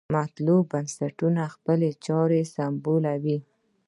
[0.15, 1.15] مطلوب بنسټ
[1.55, 3.37] خپلې چارې سمبالوي.